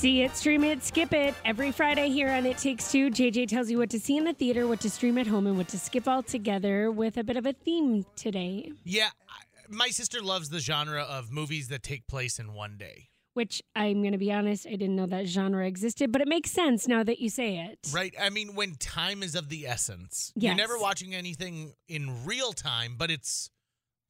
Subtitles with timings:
[0.00, 1.34] See it, stream it, skip it.
[1.44, 4.32] Every Friday here on It Takes Two, JJ tells you what to see in the
[4.32, 7.36] theater, what to stream at home, and what to skip all together with a bit
[7.36, 9.10] of a theme today, Yeah,
[9.68, 13.08] my sister loves the genre of movies that take place in one day.
[13.34, 16.50] which I'm going to be honest, I didn't know that genre existed, but it makes
[16.50, 17.78] sense now that you say it.
[17.92, 18.14] Right?
[18.18, 20.32] I mean, when time is of the essence.
[20.34, 20.48] Yes.
[20.48, 23.50] You're never watching anything in real time, but it's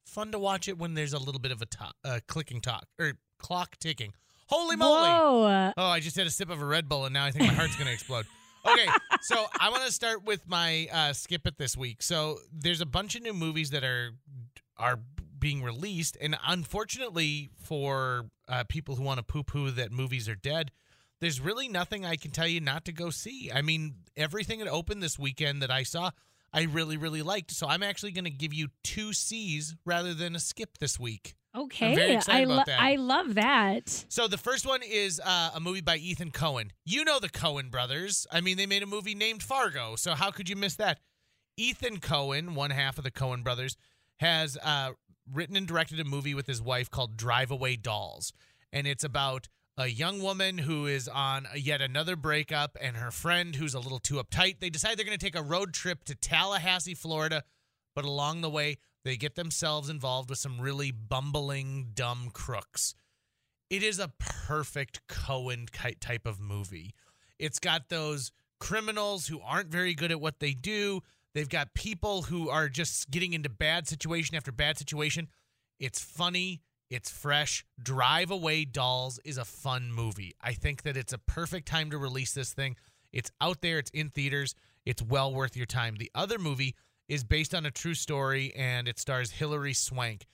[0.05, 2.85] fun to watch it when there's a little bit of a to- uh, clicking talk
[2.97, 4.13] or clock ticking.
[4.51, 5.09] Holy moly!
[5.09, 5.73] Whoa.
[5.77, 7.53] Oh, I just had a sip of a Red Bull and now I think my
[7.53, 8.25] heart's going to explode.
[8.65, 8.85] Okay,
[9.21, 12.03] so I want to start with my uh, skip it this week.
[12.03, 14.11] So there's a bunch of new movies that are
[14.77, 14.99] are
[15.39, 20.35] being released, and unfortunately for uh, people who want to poo poo that movies are
[20.35, 20.71] dead,
[21.21, 23.49] there's really nothing I can tell you not to go see.
[23.53, 26.11] I mean, everything that opened this weekend that I saw,
[26.53, 27.51] I really really liked.
[27.51, 31.35] So I'm actually going to give you two C's rather than a skip this week.
[31.55, 32.19] Okay.
[32.27, 32.69] I, that.
[32.69, 34.05] I love that.
[34.07, 36.69] So the first one is uh, a movie by Ethan Coen.
[36.85, 38.25] You know the Coen brothers.
[38.31, 39.95] I mean, they made a movie named Fargo.
[39.95, 40.99] So how could you miss that?
[41.57, 43.75] Ethan Coen, one half of the Coen brothers,
[44.19, 44.91] has uh,
[45.31, 48.33] written and directed a movie with his wife called Drive Away Dolls,
[48.71, 53.55] and it's about a young woman who is on yet another breakup, and her friend
[53.55, 54.59] who's a little too uptight.
[54.59, 57.43] They decide they're going to take a road trip to Tallahassee, Florida,
[57.95, 62.95] but along the way they get themselves involved with some really bumbling, dumb crooks.
[63.69, 65.67] It is a perfect Coen
[65.99, 66.93] type of movie.
[67.39, 71.01] It's got those criminals who aren't very good at what they do.
[71.33, 75.29] They've got people who are just getting into bad situation after bad situation.
[75.79, 77.65] It's funny, it's fresh.
[77.81, 80.35] Drive Away Dolls is a fun movie.
[80.41, 82.75] I think that it's a perfect time to release this thing.
[83.13, 84.53] It's out there, it's in theaters,
[84.85, 85.95] it's well worth your time.
[85.95, 86.75] The other movie
[87.11, 90.25] is based on a true story and it stars Hilary Swank.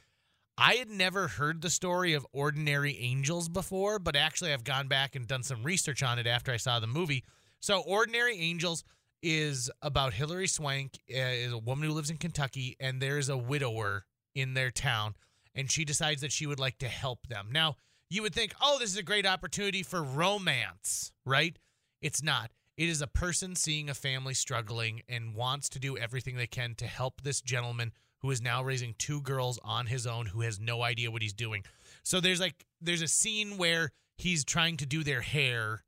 [0.59, 5.15] I had never heard the story of Ordinary Angels before, but actually I've gone back
[5.15, 7.23] and done some research on it after I saw the movie.
[7.59, 8.83] So Ordinary Angels
[9.23, 13.37] is about Hilary Swank, uh, is a woman who lives in Kentucky, and there's a
[13.37, 15.15] widower in their town,
[15.55, 17.47] and she decides that she would like to help them.
[17.51, 21.57] Now, you would think, oh, this is a great opportunity for romance, right?
[22.03, 22.51] It's not.
[22.77, 26.75] It is a person seeing a family struggling and wants to do everything they can
[26.75, 30.59] to help this gentleman who is now raising two girls on his own who has
[30.59, 31.63] no idea what he's doing.
[32.03, 35.83] So there's like there's a scene where he's trying to do their hair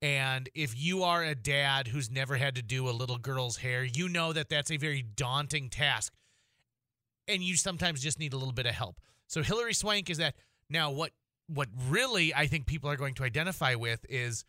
[0.00, 3.84] and if you are a dad who's never had to do a little girl's hair,
[3.84, 6.12] you know that that's a very daunting task.
[7.26, 9.00] And you sometimes just need a little bit of help.
[9.28, 10.34] So Hilary Swank is that.
[10.70, 11.12] Now what
[11.48, 14.44] what really I think people are going to identify with is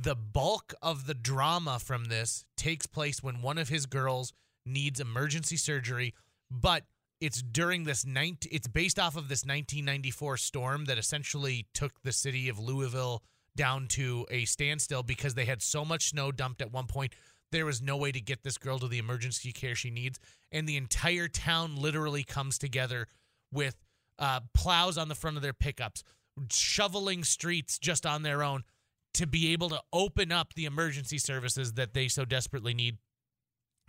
[0.00, 4.32] the bulk of the drama from this takes place when one of his girls
[4.64, 6.14] needs emergency surgery,
[6.50, 6.84] but
[7.20, 12.12] it's during this 19 it's based off of this 1994 storm that essentially took the
[12.12, 13.22] city of Louisville
[13.56, 17.12] down to a standstill because they had so much snow dumped at one point
[17.50, 20.18] there was no way to get this girl to the emergency care she needs.
[20.52, 23.06] And the entire town literally comes together
[23.52, 23.76] with
[24.18, 26.02] uh, plows on the front of their pickups
[26.52, 28.62] shoveling streets just on their own
[29.14, 32.98] to be able to open up the emergency services that they so desperately need.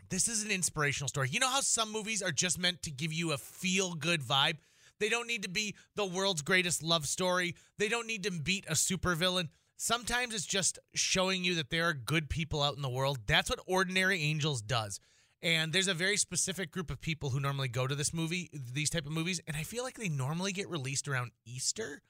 [0.10, 1.30] This is an inspirational story.
[1.32, 4.58] You know how some movies are just meant to give you a feel good vibe?
[5.00, 7.56] They don't need to be the world's greatest love story.
[7.78, 9.50] They don't need to beat a supervillain.
[9.78, 13.20] Sometimes it's just showing you that there are good people out in the world.
[13.28, 15.00] That's what Ordinary Angels does.
[15.42, 18.90] And there's a very specific group of people who normally go to this movie, these
[18.90, 22.02] type of movies, and I feel like they normally get released around Easter,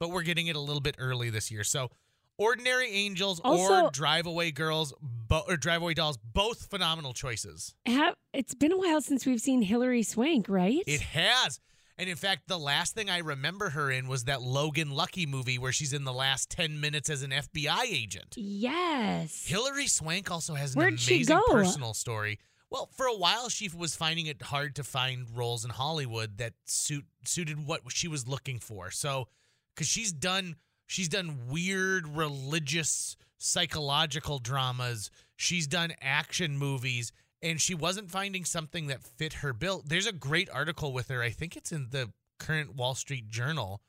[0.00, 1.64] but we're getting it a little bit early this year.
[1.64, 1.90] So
[2.38, 7.74] Ordinary Angels Also- or Drive Away Girls bo- or Drive Away Dolls, both phenomenal choices.
[7.86, 10.82] Have, it's been a while since we've seen Hilary Swank, right?
[10.86, 11.60] It has.
[12.00, 15.58] And in fact, the last thing I remember her in was that Logan Lucky movie
[15.58, 18.36] where she's in the last 10 minutes as an FBI agent.
[18.36, 19.44] yes.
[19.46, 22.38] Hilary Swank also has an Where'd she amazing personal story.
[22.70, 26.52] Well, for a while, she was finding it hard to find roles in Hollywood that
[26.66, 28.90] suit suited what she was looking for.
[28.90, 29.26] So,
[29.74, 30.56] because she's done,
[30.88, 35.12] she's done weird religious psychological dramas.
[35.36, 39.84] She's done action movies, and she wasn't finding something that fit her bill.
[39.86, 41.22] There's a great article with her.
[41.22, 43.80] I think it's in the current Wall Street Journal,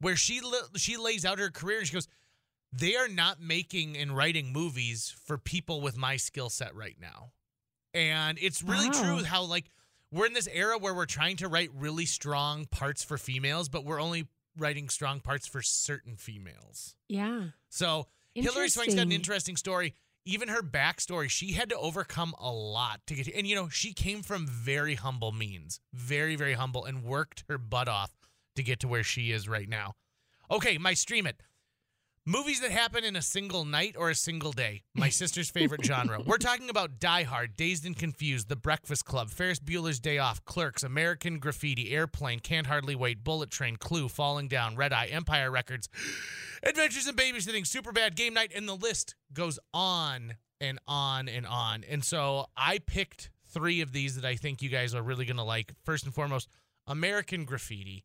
[0.00, 0.40] where she
[0.74, 2.08] she lays out her career and she goes,
[2.72, 7.32] "They are not making and writing movies for people with my skill set right now."
[7.94, 9.02] And it's really Wow.
[9.02, 9.70] true how like
[10.10, 13.84] we're in this era where we're trying to write really strong parts for females, but
[13.84, 14.26] we're only
[14.58, 16.94] writing strong parts for certain females.
[17.08, 17.48] Yeah.
[17.68, 19.56] So Hilary Swank's got an Interesting.
[19.56, 19.94] story.
[20.24, 23.68] Even her backstory, she had to overcome a lot to get to, and you know,
[23.68, 28.10] she came from very humble means, very, very humble, and worked her butt off
[28.54, 29.94] to get to where she is right now.
[30.50, 31.40] Okay, my stream it.
[32.30, 34.82] Movies that happen in a single night or a single day.
[34.94, 36.20] My sister's favorite genre.
[36.20, 40.44] We're talking about Die Hard, Dazed and Confused, The Breakfast Club, Ferris Bueller's Day Off,
[40.44, 45.50] Clerks, American Graffiti, Airplane, Can't Hardly Wait, Bullet Train, Clue, Falling Down, Red Eye, Empire
[45.50, 45.88] Records,
[46.62, 51.82] Adventures in Babysitting, Superbad, Game Night, and the list goes on and on and on.
[51.88, 55.38] And so I picked three of these that I think you guys are really going
[55.38, 55.72] to like.
[55.82, 56.48] First and foremost,
[56.86, 58.04] American Graffiti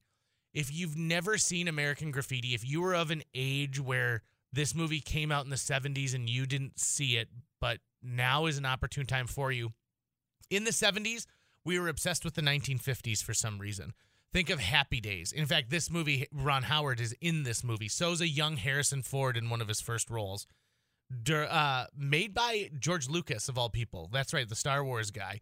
[0.53, 4.21] if you've never seen American Graffiti, if you were of an age where
[4.51, 7.27] this movie came out in the 70s and you didn't see it,
[7.59, 9.71] but now is an opportune time for you.
[10.49, 11.25] In the 70s,
[11.65, 13.93] we were obsessed with the 1950s for some reason.
[14.31, 15.31] Think of Happy Days.
[15.31, 17.87] In fact, this movie, Ron Howard is in this movie.
[17.87, 20.45] So is a young Harrison Ford in one of his first roles.
[21.29, 24.09] Uh, made by George Lucas, of all people.
[24.11, 25.39] That's right, the Star Wars guy.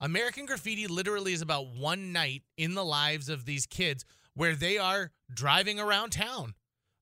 [0.00, 4.04] American Graffiti literally is about one night in the lives of these kids
[4.34, 6.54] where they are driving around town.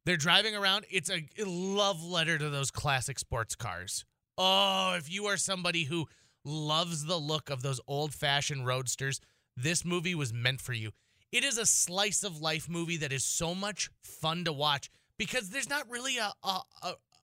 [0.04, 0.86] They're driving around.
[0.90, 4.04] It's a love letter to those classic sports cars.
[4.36, 6.06] Oh, if you are somebody who
[6.44, 9.20] loves the look of those old fashioned roadsters,
[9.56, 10.90] this movie was meant for you.
[11.30, 15.50] It is a slice of life movie that is so much fun to watch because
[15.50, 16.60] there's not really a, a,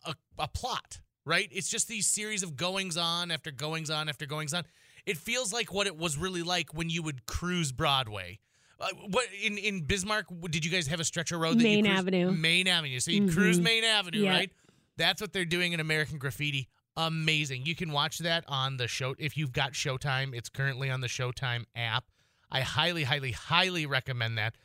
[0.05, 1.49] a, a, plot, right?
[1.51, 4.63] It's just these series of goings on after goings on after goings on.
[5.05, 8.39] It feels like what it was really like when you would cruise Broadway
[8.79, 10.27] uh, what in in Bismarck?
[10.49, 11.59] Did you guys have a stretch of road?
[11.59, 12.31] That Main you Avenue.
[12.31, 12.99] Main Avenue.
[12.99, 13.33] So you Mhm.
[13.33, 14.31] cruise Main Avenue, Yeah.
[14.31, 14.51] right?
[14.97, 16.67] That's what they're doing in American Graffiti.
[16.97, 17.65] Amazing.
[17.65, 20.35] You can watch that on the show if you've got Showtime.
[20.35, 22.05] It's currently on the Showtime app.
[22.51, 24.55] I highly, highly, highly recommend that.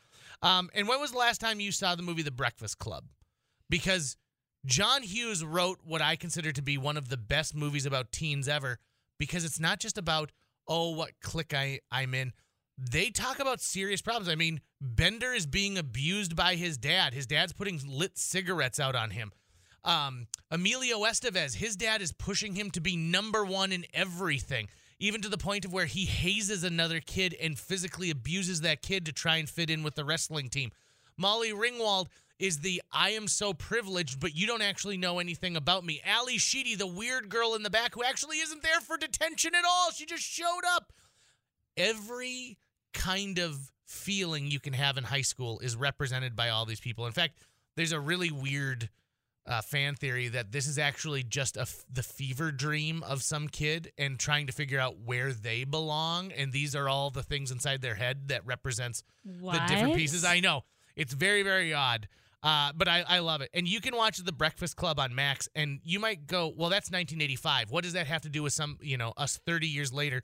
[0.41, 3.05] Um, and when was the last time you saw the movie The Breakfast Club?
[3.69, 4.17] Because
[4.65, 8.47] John Hughes wrote what I consider to be one of the best movies about teens
[8.47, 8.79] ever.
[9.17, 10.31] Because it's not just about
[10.67, 12.33] oh what clique I I'm in
[12.77, 14.29] they talk about serious problems.
[14.29, 17.13] I mean, Bender is being abused by his dad.
[17.13, 19.31] His dad's putting lit cigarettes out on him.
[19.83, 24.67] Um, Emilio Estevez, his dad is pushing him to be number one in everything,
[24.99, 29.05] even to the point of where he hazes another kid and physically abuses that kid
[29.05, 30.71] to try and fit in with the wrestling team.
[31.17, 32.07] Molly Ringwald
[32.39, 36.01] is the I am so privileged, but you don't actually know anything about me.
[36.03, 39.63] Ally Sheedy, the weird girl in the back who actually isn't there for detention at
[39.63, 39.91] all.
[39.91, 40.91] She just showed up.
[41.77, 42.57] Every
[42.95, 47.05] kind of feeling you can have in high school is represented by all these people.
[47.05, 47.37] In fact,
[47.75, 48.89] there's a really weird
[49.47, 53.47] uh, fan theory that this is actually just a f- the fever dream of some
[53.47, 56.31] kid and trying to figure out where they belong.
[56.31, 59.03] And these are all the things inside their head that represents
[59.39, 59.53] What?
[59.53, 60.25] the different pieces.
[60.25, 60.63] I know
[60.95, 62.07] it's very very odd.
[62.41, 63.49] Uh, but I, I love it.
[63.55, 66.91] And you can watch The Breakfast Club on Max, and you might go, well, that's
[66.91, 67.71] 1985.
[67.71, 70.21] What does that have to do with some, you know, us 30 years later?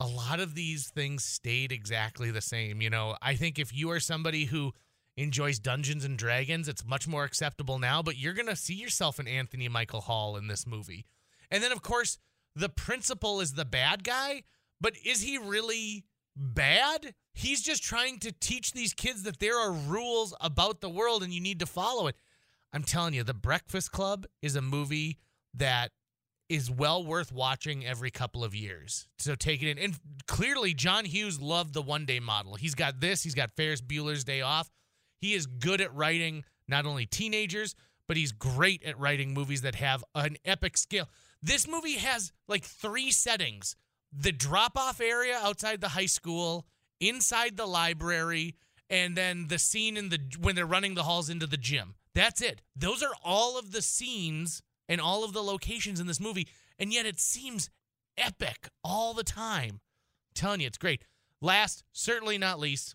[0.00, 2.80] A lot of these things stayed exactly the same.
[2.80, 4.72] You know, I think if you are somebody who
[5.16, 9.18] enjoys Dungeons and Dragons, it's much more acceptable now, but you're going to see yourself
[9.18, 11.06] in Anthony Michael Hall in this movie.
[11.50, 12.18] And then, of course,
[12.54, 14.44] the principal is the bad guy,
[14.80, 16.04] but is he really
[16.36, 17.14] bad?
[17.34, 21.32] He's just trying to teach these kids that there are rules about the world and
[21.32, 22.16] you need to follow it.
[22.72, 25.18] I'm telling you, The Breakfast Club is a movie
[25.54, 25.90] that
[26.48, 29.06] is well worth watching every couple of years.
[29.18, 29.78] So take it in.
[29.78, 32.54] And clearly, John Hughes loved the one day model.
[32.54, 34.70] He's got this, he's got Ferris Bueller's Day Off.
[35.20, 37.74] He is good at writing not only teenagers,
[38.06, 41.08] but he's great at writing movies that have an epic scale.
[41.42, 43.76] This movie has like three settings
[44.10, 46.66] the drop off area outside the high school,
[46.98, 48.56] inside the library,
[48.88, 51.94] and then the scene in the when they're running the halls into the gym.
[52.14, 52.62] That's it.
[52.74, 56.92] Those are all of the scenes and all of the locations in this movie, and
[56.92, 57.70] yet it seems
[58.16, 59.80] epic all the time.
[59.80, 61.04] I'm telling you, it's great.
[61.40, 62.94] Last, certainly not least,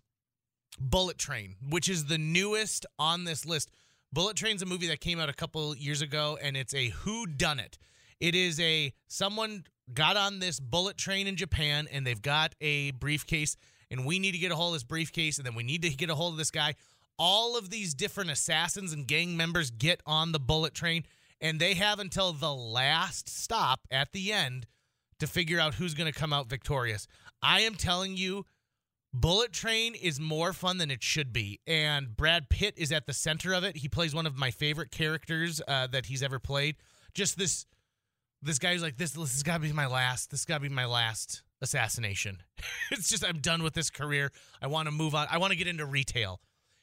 [0.79, 3.71] Bullet Train, which is the newest on this list.
[4.11, 7.25] Bullet Train's a movie that came out a couple years ago, and it's a who
[7.25, 7.77] done it.
[8.19, 12.91] It is a someone got on this bullet train in Japan, and they've got a
[12.91, 13.57] briefcase,
[13.91, 15.89] and we need to get a hold of this briefcase, and then we need to
[15.89, 16.75] get a hold of this guy.
[17.19, 21.03] All of these different assassins and gang members get on the bullet train,
[21.43, 24.65] and they have until the last stop at the end
[25.19, 27.05] to figure out who's going to come out victorious.
[27.41, 28.45] I am telling you,
[29.13, 33.13] Bullet Train is more fun than it should be, and Brad Pitt is at the
[33.13, 33.77] center of it.
[33.77, 36.77] He plays one of my favorite characters uh, that he's ever played.
[37.13, 37.67] Just this,
[38.41, 39.11] this guy's like this.
[39.11, 40.31] This has got to be my last.
[40.31, 42.41] This got to be my last assassination.
[42.91, 44.31] it's just I'm done with this career.
[44.61, 45.27] I want to move on.
[45.29, 46.39] I want to get into retail.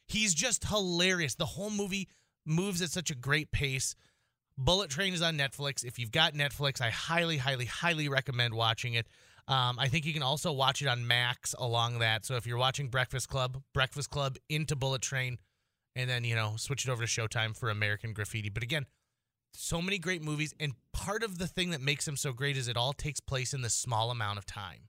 [0.06, 1.34] He's just hilarious.
[1.34, 2.08] The whole movie
[2.46, 3.96] moves at such a great pace.
[4.58, 5.84] Bullet Train is on Netflix.
[5.84, 9.06] If you've got Netflix, I highly, highly, highly recommend watching it.
[9.48, 12.24] Um, I think you can also watch it on Max along that.
[12.24, 15.38] So if you're watching Breakfast Club, Breakfast Club into Bullet Train,
[15.96, 18.48] and then you know switch it over to Showtime for American Graffiti.
[18.48, 18.86] But again,
[19.52, 22.68] so many great movies, and part of the thing that makes them so great is
[22.68, 24.88] it all takes place in this small amount of time.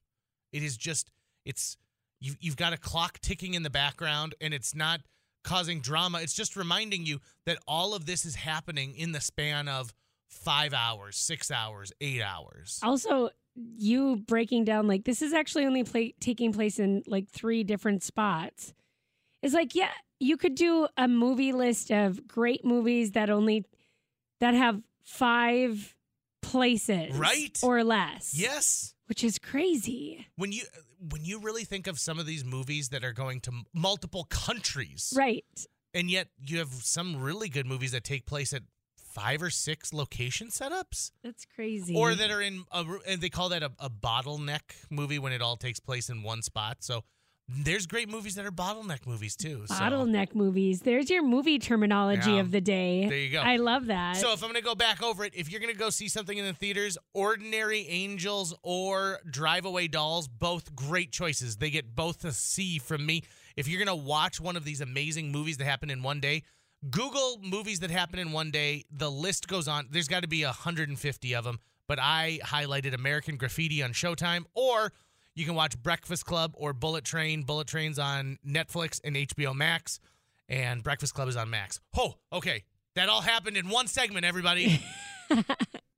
[0.52, 1.10] It is just
[1.46, 1.78] it's
[2.20, 5.02] you you've got a clock ticking in the background, and it's not
[5.44, 6.20] causing drama.
[6.22, 9.94] It's just reminding you that all of this is happening in the span of
[10.30, 12.80] five hours, six hours, eight hours.
[12.84, 13.30] Also,
[13.78, 18.04] you breaking down like this is actually only play, taking place in like three different
[18.04, 18.74] spots.
[19.42, 23.66] It's like, yeah, you could do a movie list of great movies that only
[24.40, 25.96] that have five
[26.42, 27.60] places, Right.
[27.62, 28.34] or less.
[28.36, 28.94] Yes.
[29.12, 30.64] Which is crazy, When you
[31.10, 34.24] when you really think of some of these movies that are going to m- multiple
[34.30, 35.44] countries, right?
[35.94, 38.62] and yet you have some really good movies that take place at
[38.96, 41.94] five or six location setups, That's crazy.
[41.94, 45.42] or that are in a, and they call that a, a bottleneck movie when it
[45.42, 46.78] all takes place in one spot.
[46.80, 47.04] So
[47.64, 49.64] there's great movies that are bottleneck movies too.
[49.68, 50.82] so- bottleneck movies.
[50.82, 52.40] There's your movie terminology Yeah.
[52.40, 53.08] of the day.
[53.08, 53.42] There you go.
[53.42, 54.18] I love that.
[54.18, 56.08] So if I'm going to go back over it, if you're going to go see
[56.08, 61.58] something in the theaters, Ordinary Angels or Drive Away Dolls, both great choices.
[61.58, 63.24] They get both a C from me.
[63.56, 66.44] If you're going to watch one of these amazing movies that happen in one day,
[66.90, 68.86] Google movies that happen in one day.
[68.90, 69.88] The list goes on.
[69.92, 74.92] There's got to be 150 of them, but I highlighted American Graffiti on Showtime or
[75.36, 77.44] you can watch Breakfast Club or Bullet Train.
[77.44, 80.00] Bullet Train's on Netflix and HBO Max,
[80.50, 81.80] and Breakfast Club is on Max.
[81.98, 82.64] Oh, okay.
[82.96, 84.84] That all happened in one segment, everybody.